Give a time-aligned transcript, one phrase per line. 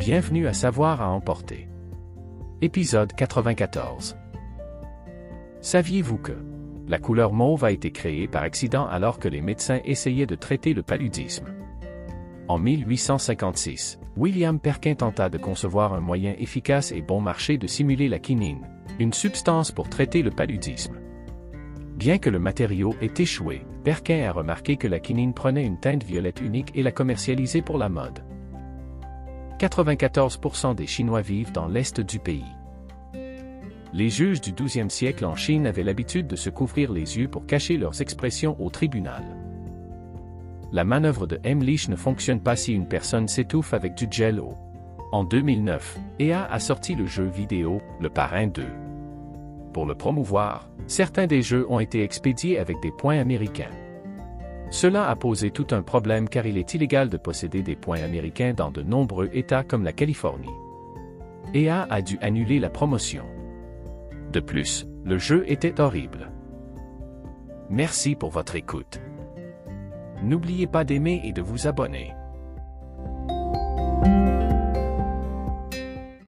[0.00, 1.68] Bienvenue à Savoir à emporter.
[2.62, 4.16] Épisode 94.
[5.60, 6.32] Saviez-vous que
[6.88, 10.72] la couleur mauve a été créée par accident alors que les médecins essayaient de traiter
[10.72, 11.48] le paludisme?
[12.48, 18.08] En 1856, William Perkin tenta de concevoir un moyen efficace et bon marché de simuler
[18.08, 18.66] la quinine,
[18.98, 20.98] une substance pour traiter le paludisme.
[21.96, 26.04] Bien que le matériau ait échoué, Perkin a remarqué que la quinine prenait une teinte
[26.04, 28.24] violette unique et la commercialisait pour la mode.
[29.60, 32.56] 94% des Chinois vivent dans l'est du pays.
[33.92, 37.44] Les juges du XIIe siècle en Chine avaient l'habitude de se couvrir les yeux pour
[37.44, 39.22] cacher leurs expressions au tribunal.
[40.72, 44.54] La manœuvre de Heimlich ne fonctionne pas si une personne s'étouffe avec du gel eau.
[45.12, 48.64] En 2009, EA a sorti le jeu vidéo Le Parrain 2.
[49.74, 53.70] Pour le promouvoir, certains des jeux ont été expédiés avec des points américains.
[54.70, 58.54] Cela a posé tout un problème car il est illégal de posséder des points américains
[58.54, 60.48] dans de nombreux États comme la Californie.
[61.52, 63.24] EA a dû annuler la promotion.
[64.32, 66.30] De plus, le jeu était horrible.
[67.68, 69.00] Merci pour votre écoute.
[70.22, 72.14] N'oubliez pas d'aimer et de vous abonner.